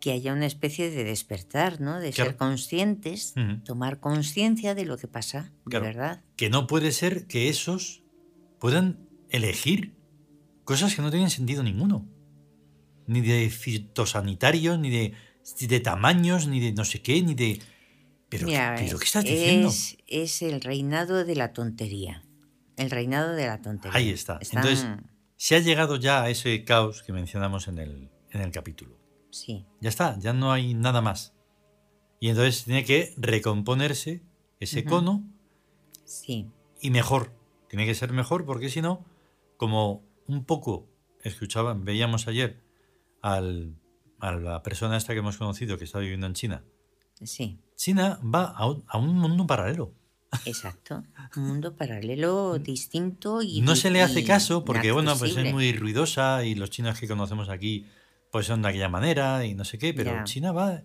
que 0.00 0.12
haya 0.12 0.34
una 0.34 0.46
especie 0.46 0.90
de 0.90 1.04
despertar, 1.04 1.80
¿no? 1.80 1.98
De 1.98 2.12
ser 2.12 2.36
conscientes, 2.36 3.34
tomar 3.64 4.00
conciencia 4.00 4.74
de 4.74 4.84
lo 4.84 4.98
que 4.98 5.08
pasa, 5.08 5.52
de 5.64 5.80
verdad. 5.80 6.22
Que 6.36 6.50
no 6.50 6.66
puede 6.66 6.92
ser 6.92 7.26
que 7.26 7.48
esos 7.48 8.02
puedan 8.58 9.08
elegir 9.30 9.96
cosas 10.64 10.94
que 10.94 11.02
no 11.02 11.10
tienen 11.10 11.30
sentido 11.30 11.62
ninguno. 11.62 12.08
Ni 13.06 13.20
de 13.20 13.48
fitosanitarios, 13.50 14.78
ni 14.78 14.90
de, 14.90 15.14
de 15.60 15.80
tamaños, 15.80 16.46
ni 16.46 16.60
de 16.60 16.72
no 16.72 16.84
sé 16.84 17.00
qué, 17.00 17.22
ni 17.22 17.34
de... 17.34 17.60
Pero, 18.28 18.46
¿qué 18.46 18.90
estás 19.02 19.24
diciendo? 19.24 19.72
Es, 20.06 20.42
el 20.42 20.60
reinado 20.60 21.24
de 21.24 21.34
la 21.34 21.54
tontería. 21.54 22.22
El 22.76 22.90
reinado 22.90 23.32
de 23.32 23.46
la 23.46 23.62
tontería. 23.62 23.96
Ahí 23.96 24.10
está. 24.10 24.38
Entonces, 24.42 24.86
se 25.36 25.56
ha 25.56 25.60
llegado 25.60 25.96
ya 25.96 26.24
a 26.24 26.28
ese 26.28 26.64
caos 26.64 27.02
que 27.02 27.14
mencionamos 27.14 27.68
en 27.68 27.78
el, 27.78 28.10
en 28.30 28.40
el 28.42 28.50
capítulo. 28.52 28.98
Sí. 29.30 29.64
Ya 29.80 29.88
está, 29.88 30.18
ya 30.18 30.34
no 30.34 30.52
hay 30.52 30.74
nada 30.74 31.00
más. 31.00 31.34
Y 32.20 32.28
entonces 32.28 32.64
tiene 32.64 32.84
que 32.84 33.14
recomponerse 33.16 34.22
ese 34.60 34.84
cono. 34.84 35.24
Sí. 36.04 36.50
Y 36.80 36.90
mejor. 36.90 37.37
Tiene 37.68 37.86
que 37.86 37.94
ser 37.94 38.12
mejor 38.12 38.44
porque 38.44 38.68
si 38.68 38.80
no, 38.82 39.04
como 39.56 40.02
un 40.26 40.44
poco 40.44 40.88
escuchaban, 41.22 41.84
veíamos 41.84 42.28
ayer 42.28 42.62
al, 43.22 43.76
a 44.20 44.32
la 44.32 44.62
persona 44.62 44.96
esta 44.96 45.12
que 45.12 45.20
hemos 45.20 45.36
conocido 45.36 45.78
que 45.78 45.84
está 45.84 45.98
viviendo 45.98 46.26
en 46.26 46.34
China. 46.34 46.64
Sí. 47.22 47.58
China 47.76 48.20
va 48.22 48.44
a 48.44 48.98
un, 48.98 49.14
mundo 49.16 49.46
paralelo. 49.46 49.92
Exacto, 50.44 51.04
un 51.36 51.46
mundo 51.46 51.74
paralelo 51.74 52.58
distinto 52.58 53.40
y 53.40 53.62
no 53.62 53.76
se 53.76 53.90
le 53.90 54.02
hace 54.02 54.24
caso 54.24 54.62
porque 54.62 54.92
bueno 54.92 55.16
pues 55.18 55.34
es 55.34 55.54
muy 55.54 55.72
ruidosa 55.72 56.44
y 56.44 56.54
los 56.54 56.68
chinos 56.68 57.00
que 57.00 57.08
conocemos 57.08 57.48
aquí 57.48 57.86
pues 58.30 58.44
son 58.44 58.60
de 58.60 58.68
aquella 58.68 58.90
manera 58.90 59.46
y 59.46 59.54
no 59.54 59.64
sé 59.64 59.78
qué, 59.78 59.94
pero 59.94 60.24
China 60.24 60.52
va 60.52 60.82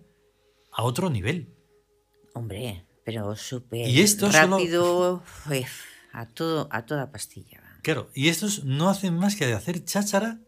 a 0.72 0.82
otro 0.82 1.10
nivel. 1.10 1.54
Hombre, 2.32 2.86
pero 3.04 3.36
súper 3.36 3.86
rápido. 4.32 5.22
Pues, 5.46 5.66
a, 6.14 6.26
todo, 6.26 6.68
a 6.70 6.86
toda 6.86 7.10
pastilla. 7.10 7.60
Claro, 7.82 8.10
y 8.14 8.28
estos 8.28 8.64
no 8.64 8.88
hacen 8.88 9.14
más 9.18 9.36
que 9.36 9.46
de 9.46 9.52
hacer 9.52 9.84
cháchara 9.84 10.40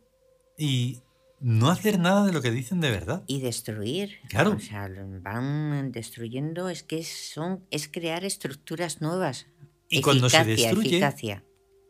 y 0.57 1.03
no 1.41 1.71
hacer 1.71 1.99
nada 1.99 2.25
de 2.25 2.33
lo 2.33 2.41
que 2.41 2.51
dicen 2.51 2.81
de 2.81 2.91
verdad. 2.91 3.25
Y 3.27 3.41
destruir. 3.41 4.21
Claro. 4.31 4.53
O 4.53 4.61
sea, 4.61 4.89
van 5.21 5.93
destruyendo, 5.93 6.69
es 6.71 6.83
que 6.83 7.03
son, 7.03 7.67
es 7.71 7.89
crear 7.89 8.25
estructuras 8.25 9.03
nuevas. 9.03 9.47
Y 9.89 10.01
cuando 10.01 10.31
se 10.31 10.45
destruye, 10.45 11.01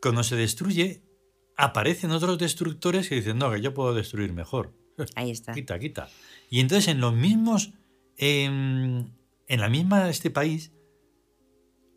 cuando 0.01 0.23
se 0.23 0.35
destruye, 0.35 1.03
aparecen 1.55 2.11
otros 2.11 2.37
destructores 2.37 3.07
que 3.07 3.15
dicen, 3.15 3.37
no, 3.37 3.51
que 3.51 3.61
yo 3.61 3.73
puedo 3.73 3.93
destruir 3.93 4.33
mejor. 4.33 4.73
Ahí 5.15 5.31
está. 5.31 5.53
quita, 5.53 5.79
quita. 5.79 6.09
Y 6.49 6.59
entonces 6.59 6.89
en 6.89 6.99
los 6.99 7.13
mismos, 7.13 7.73
en, 8.17 9.13
en 9.47 9.59
la 9.59 9.69
misma 9.69 10.09
este 10.09 10.29
país, 10.29 10.71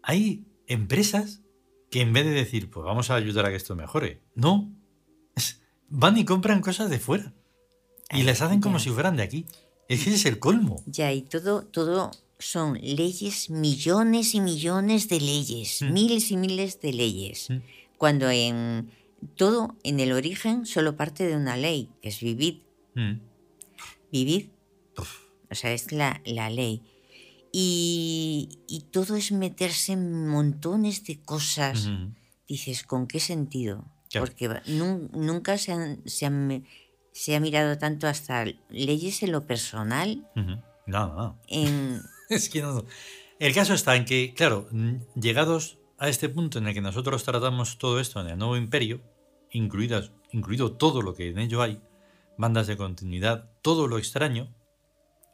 hay 0.02 0.46
empresas 0.66 1.42
que 1.90 2.00
en 2.00 2.12
vez 2.12 2.24
de 2.24 2.32
decir, 2.32 2.70
pues 2.70 2.84
vamos 2.84 3.10
a 3.10 3.16
ayudar 3.16 3.46
a 3.46 3.50
que 3.50 3.56
esto 3.56 3.74
mejore, 3.76 4.20
no, 4.34 4.72
van 5.88 6.16
y 6.16 6.24
compran 6.24 6.60
cosas 6.60 6.88
de 6.88 6.98
fuera 6.98 7.34
y 8.10 8.22
las 8.22 8.42
hacen 8.42 8.60
como 8.60 8.78
si 8.78 8.90
fueran 8.90 9.16
de 9.16 9.22
aquí. 9.22 9.46
Ese 9.88 10.14
es 10.14 10.24
el 10.24 10.38
colmo. 10.38 10.82
Ya, 10.86 11.12
y 11.12 11.22
todo, 11.22 11.62
todo 11.62 12.12
son 12.38 12.78
leyes, 12.80 13.50
millones 13.50 14.34
y 14.34 14.40
millones 14.40 15.08
de 15.08 15.20
leyes, 15.20 15.82
mm. 15.82 15.92
miles 15.92 16.30
y 16.30 16.36
miles 16.36 16.80
de 16.80 16.92
leyes. 16.92 17.50
Mm. 17.50 17.58
Cuando 17.98 18.30
en 18.30 18.90
todo, 19.36 19.76
en 19.82 20.00
el 20.00 20.12
origen, 20.12 20.64
solo 20.64 20.96
parte 20.96 21.26
de 21.26 21.36
una 21.36 21.56
ley, 21.56 21.90
que 22.00 22.08
es 22.08 22.20
vivir. 22.20 22.62
Mm. 22.94 23.20
Vivir. 24.12 24.50
O 25.50 25.54
sea, 25.54 25.72
es 25.72 25.92
la, 25.92 26.20
la 26.24 26.50
ley. 26.50 26.82
Y, 27.52 28.86
todo 28.92 29.16
es 29.16 29.32
meterse 29.32 29.92
en 29.92 30.28
montones 30.28 31.04
de 31.04 31.20
cosas. 31.20 31.88
Dices, 32.48 32.84
¿con 32.84 33.06
qué 33.06 33.20
sentido? 33.20 33.84
Porque 34.18 34.48
nunca 34.66 35.58
se, 35.58 35.98
se, 36.06 36.62
se, 37.12 37.36
ha 37.36 37.40
mirado 37.40 37.78
tanto 37.78 38.08
hasta 38.08 38.44
leyes 38.68 39.22
en 39.22 39.32
lo 39.32 39.46
personal. 39.46 40.28
No, 40.86 41.06
no. 41.14 41.38
es 42.28 42.48
que 42.48 42.62
no. 42.62 42.84
El 43.38 43.54
caso 43.54 43.74
está 43.74 43.96
en 43.96 44.04
que, 44.04 44.34
claro, 44.34 44.68
llegados 45.14 45.78
a 45.98 46.08
este 46.08 46.28
punto 46.28 46.58
en 46.58 46.66
el 46.66 46.74
que 46.74 46.80
nosotros 46.80 47.24
tratamos 47.24 47.78
todo 47.78 48.00
esto 48.00 48.20
en 48.20 48.28
el 48.28 48.38
nuevo 48.38 48.56
imperio, 48.56 49.00
incluidas, 49.52 50.12
incluido 50.32 50.72
todo 50.72 51.02
lo 51.02 51.14
que 51.14 51.28
en 51.28 51.38
ello 51.38 51.62
hay, 51.62 51.80
bandas 52.36 52.66
de 52.66 52.76
continuidad, 52.76 53.50
todo 53.62 53.86
lo 53.86 53.98
extraño, 53.98 54.54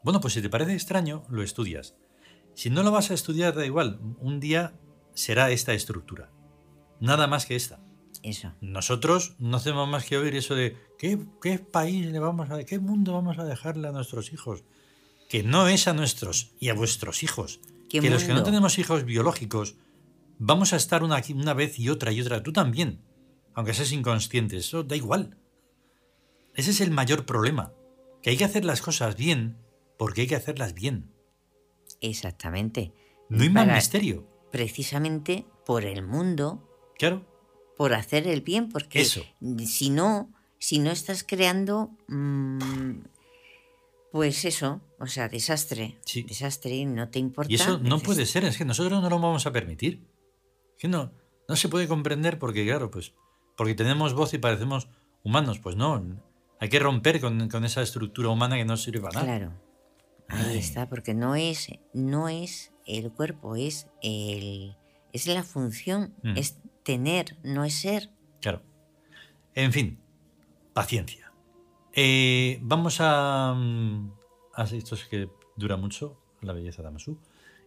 bueno, 0.03 0.21
pues 0.21 0.35
si 0.35 0.41
te 0.41 0.49
parece 0.49 0.73
extraño, 0.73 1.23
lo 1.29 1.43
estudias. 1.43 1.95
Si 2.57 2.71
no 2.71 2.81
lo 2.81 2.89
vas 2.89 3.11
a 3.11 3.13
estudiar, 3.13 3.53
da 3.53 3.67
igual. 3.67 3.99
Un 4.17 4.39
día 4.39 4.73
será 5.13 5.51
esta 5.51 5.75
estructura. 5.75 6.31
Nada 6.99 7.27
más 7.27 7.45
que 7.45 7.55
esta. 7.55 7.79
Eso. 8.23 8.51
Nosotros 8.61 9.35
no 9.37 9.57
hacemos 9.57 9.87
más 9.87 10.05
que 10.05 10.17
oír 10.17 10.35
eso 10.35 10.55
de 10.55 10.75
¿qué, 10.97 11.19
qué 11.39 11.59
país 11.59 12.07
le 12.07 12.17
vamos 12.17 12.49
a, 12.49 12.63
qué 12.63 12.79
mundo 12.79 13.13
vamos 13.13 13.37
a 13.37 13.43
dejarle 13.43 13.87
a 13.87 13.91
nuestros 13.91 14.33
hijos. 14.33 14.63
Que 15.29 15.43
no 15.43 15.67
es 15.67 15.87
a 15.87 15.93
nuestros 15.93 16.49
y 16.59 16.69
a 16.69 16.73
vuestros 16.73 17.21
hijos, 17.21 17.59
¿Qué 17.91 17.99
que 17.99 18.09
los 18.09 18.23
que 18.23 18.33
no 18.33 18.41
tenemos 18.41 18.79
hijos 18.79 19.05
biológicos 19.05 19.75
vamos 20.39 20.73
a 20.73 20.77
estar 20.77 21.03
una, 21.03 21.21
una 21.35 21.53
vez 21.53 21.77
y 21.77 21.89
otra 21.89 22.11
y 22.11 22.21
otra. 22.21 22.41
Tú 22.41 22.53
también, 22.53 23.03
aunque 23.53 23.75
seas 23.75 23.91
inconsciente, 23.91 24.57
eso 24.57 24.81
da 24.81 24.95
igual. 24.95 25.37
Ese 26.55 26.71
es 26.71 26.81
el 26.81 26.89
mayor 26.89 27.27
problema, 27.27 27.71
que 28.23 28.31
hay 28.31 28.37
que 28.37 28.45
hacer 28.45 28.65
las 28.65 28.81
cosas 28.81 29.15
bien 29.15 29.59
porque 29.99 30.21
hay 30.21 30.27
que 30.27 30.35
hacerlas 30.35 30.73
bien. 30.73 31.11
Exactamente. 32.01 32.93
No 33.29 33.43
hay 33.43 33.49
más 33.49 33.67
misterio. 33.67 34.27
Precisamente 34.51 35.45
por 35.65 35.83
el 35.85 36.03
mundo, 36.03 36.63
Claro, 36.97 37.25
por 37.75 37.93
hacer 37.93 38.27
el 38.27 38.41
bien, 38.41 38.69
porque 38.69 39.01
Eso. 39.01 39.23
si 39.65 39.89
no, 39.89 40.31
si 40.59 40.79
no 40.79 40.89
estás 40.91 41.23
creando, 41.23 41.91
mm, 42.07 43.01
pues 44.11 44.45
eso, 44.45 44.81
o 44.99 45.05
sea, 45.07 45.27
desastre, 45.29 45.97
Sí. 46.05 46.23
desastre, 46.23 46.85
no 46.85 47.09
te 47.09 47.19
importa. 47.19 47.51
y 47.51 47.55
eso 47.55 47.77
no 47.79 47.99
puede 47.99 48.25
ser, 48.25 48.45
es 48.45 48.57
que 48.57 48.65
nosotros 48.65 49.01
no 49.01 49.09
lo 49.09 49.19
vamos 49.19 49.45
a 49.45 49.51
permitir. 49.51 50.07
Es 50.75 50.81
que 50.81 50.87
no, 50.87 51.11
no 51.47 51.55
se 51.55 51.69
puede 51.69 51.87
comprender 51.87 52.39
porque, 52.39 52.65
claro, 52.65 52.89
pues, 52.89 53.13
porque 53.57 53.75
tenemos 53.75 54.13
voz 54.13 54.33
y 54.33 54.37
parecemos 54.37 54.87
humanos. 55.23 55.59
Pues 55.59 55.75
no, 55.75 56.03
hay 56.59 56.69
que 56.69 56.79
romper 56.79 57.19
con, 57.19 57.49
con 57.49 57.65
esa 57.65 57.81
estructura 57.81 58.29
humana 58.29 58.55
que 58.55 58.65
no 58.65 58.77
sirve 58.77 59.01
para 59.01 59.21
nada. 59.21 59.37
Claro, 59.37 59.53
ahí 60.29 60.45
Ay. 60.51 60.57
está, 60.57 60.87
porque 60.89 61.13
no 61.13 61.35
es, 61.35 61.67
no 61.93 62.29
es 62.29 62.73
el 62.85 63.11
cuerpo, 63.11 63.55
es 63.55 63.87
el, 64.01 64.75
es 65.13 65.27
la 65.27 65.43
función, 65.43 66.13
Mm. 66.23 66.37
es 66.37 66.57
tener, 66.83 67.37
no 67.43 67.63
es 67.65 67.73
ser. 67.75 68.09
Claro. 68.41 68.61
En 69.55 69.71
fin, 69.73 69.99
paciencia. 70.73 71.31
Eh, 71.93 72.59
vamos 72.61 72.97
a, 72.99 73.53
mm, 73.55 74.11
a 74.55 74.63
esto 74.63 74.95
es 74.95 75.05
que 75.05 75.29
dura 75.55 75.77
mucho, 75.77 76.19
la 76.41 76.53
belleza 76.53 76.81
de 76.83 76.87
Amasú, 76.89 77.17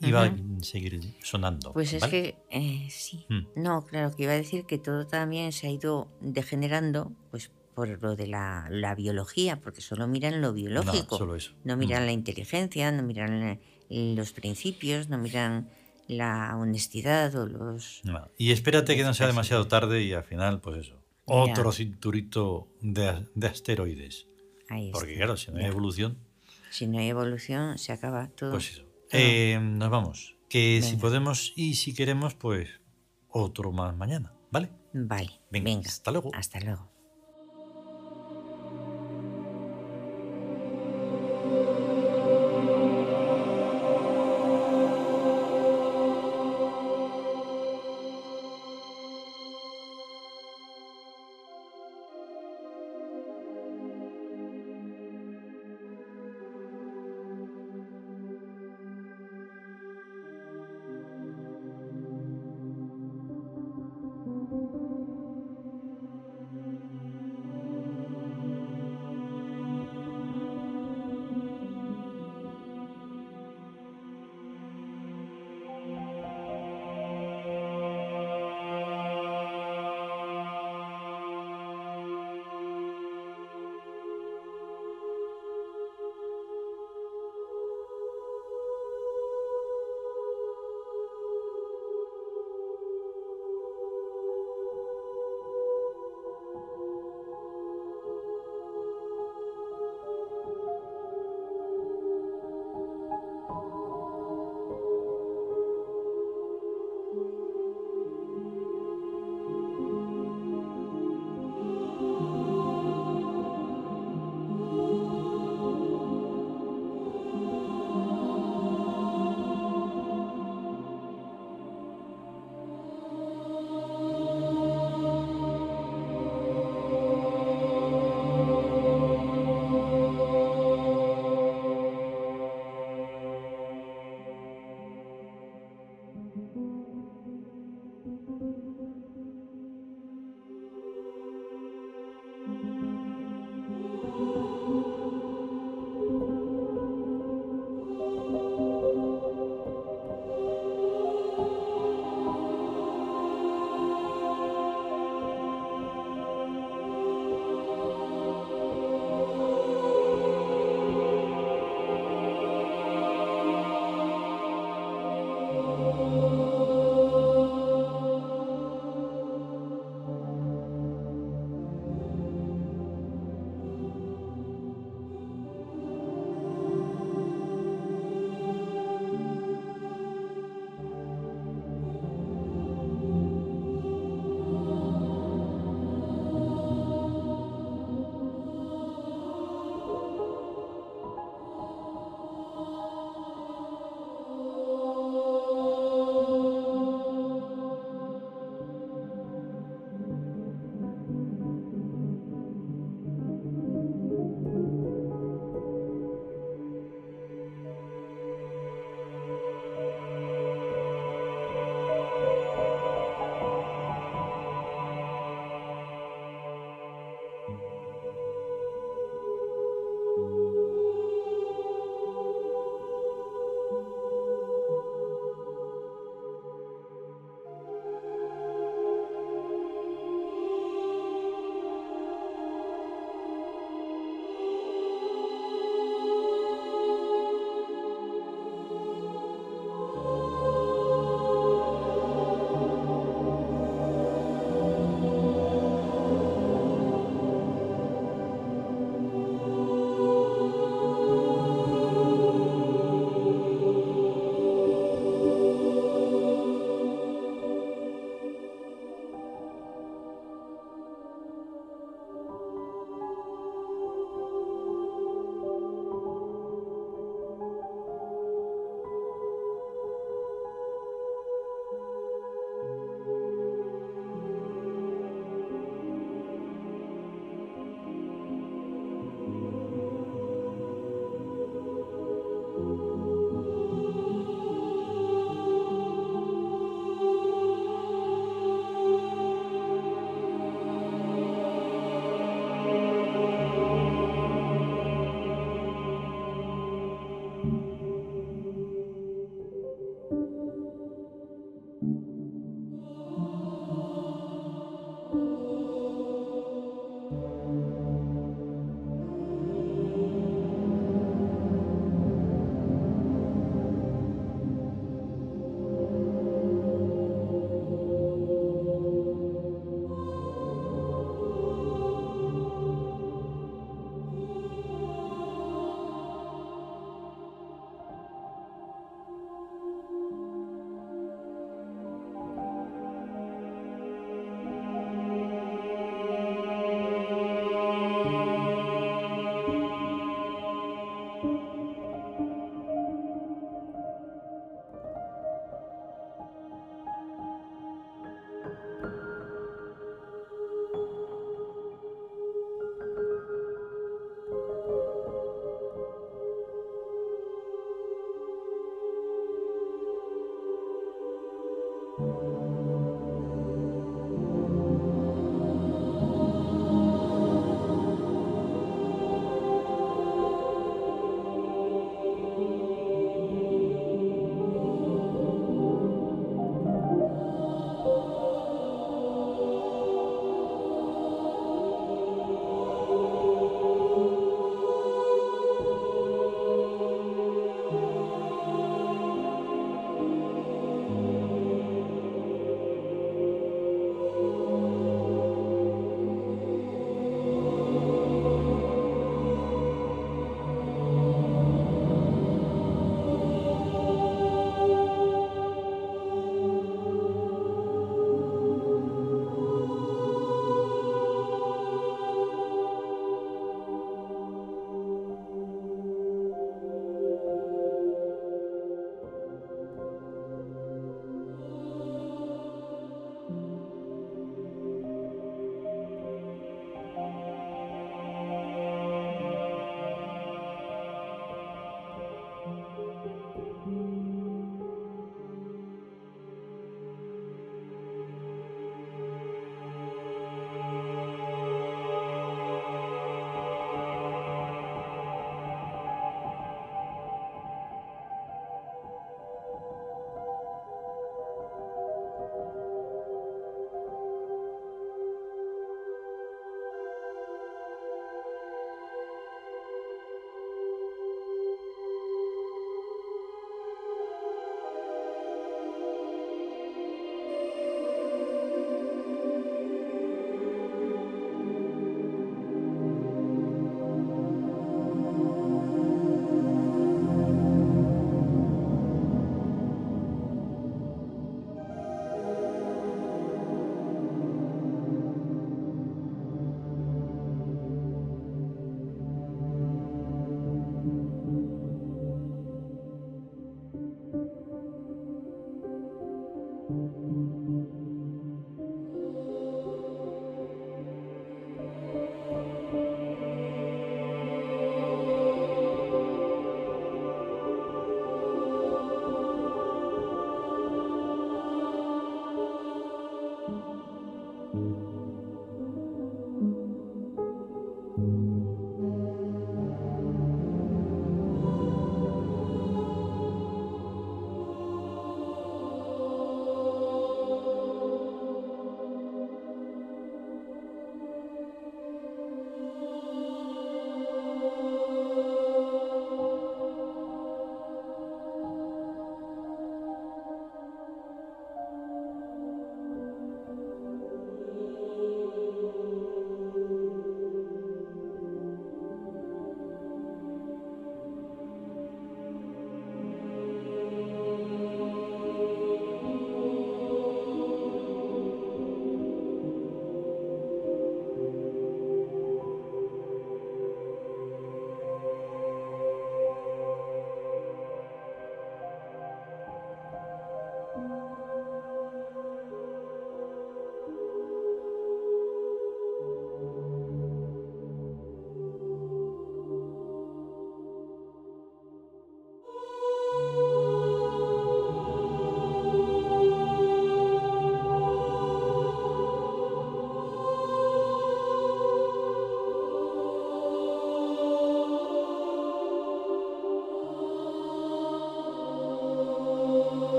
y 0.00 0.10
va 0.10 0.24
a 0.24 0.34
seguir 0.62 1.00
sonando. 1.22 1.72
Pues 1.72 1.92
es 1.92 2.04
que, 2.06 2.36
eh, 2.50 2.88
sí. 2.90 3.24
Mm. 3.28 3.46
No, 3.62 3.84
claro, 3.84 4.14
que 4.16 4.24
iba 4.24 4.32
a 4.32 4.36
decir 4.36 4.64
que 4.64 4.78
todo 4.78 5.06
también 5.06 5.52
se 5.52 5.66
ha 5.68 5.70
ido 5.70 6.08
degenerando, 6.20 7.12
pues 7.30 7.50
por 7.74 7.88
lo 8.02 8.16
de 8.16 8.26
la, 8.26 8.66
la 8.70 8.94
biología, 8.94 9.60
porque 9.60 9.80
solo 9.80 10.06
miran 10.06 10.40
lo 10.40 10.52
biológico. 10.52 11.14
No, 11.16 11.18
solo 11.18 11.34
eso. 11.36 11.52
No 11.64 11.76
miran 11.76 12.06
la 12.06 12.12
inteligencia, 12.12 12.90
no 12.92 13.02
miran 13.02 13.42
eh, 13.88 14.14
los 14.16 14.32
principios, 14.32 15.08
no 15.08 15.18
miran 15.18 15.70
la 16.08 16.56
honestidad 16.56 17.34
o 17.36 17.46
los... 17.46 18.00
No. 18.04 18.28
Y 18.36 18.52
espérate 18.52 18.96
que 18.96 19.04
no 19.04 19.14
sea 19.14 19.26
demasiado 19.26 19.66
tarde 19.68 20.02
y 20.02 20.12
al 20.12 20.24
final, 20.24 20.60
pues 20.60 20.86
eso. 20.86 21.02
Otro 21.24 21.70
Ya. 21.70 21.76
cinturito 21.76 22.68
de, 22.80 23.26
de 23.34 23.46
asteroides. 23.46 24.26
Ahí 24.68 24.90
Porque 24.92 25.14
claro, 25.16 25.36
si 25.36 25.50
no 25.50 25.58
hay 25.58 25.64
ya. 25.64 25.68
evolución, 25.70 26.18
Si 26.70 26.86
no 26.86 26.98
hay 26.98 27.08
evolución, 27.08 27.78
se 27.78 27.92
acaba 27.92 28.28
todo. 28.28 28.50
pues 28.52 28.70
eso. 28.72 28.84
Eh, 29.10 29.58
nos 29.60 29.88
vamos. 29.90 30.36
Que 30.48 30.80
si 30.82 30.96
podemos 30.96 31.52
y 31.56 31.74
si 31.74 31.94
queremos, 31.94 32.34
pues 32.34 32.68
otro 33.28 33.72
más 33.72 33.96
mañana. 33.96 34.32
¿Vale? 34.50 34.68
Vale, 34.92 35.40
Venga, 35.50 35.64
venga. 35.64 35.88
hasta 35.88 36.10
luego. 36.10 36.30
Hasta 36.34 36.60
luego. 36.60 36.91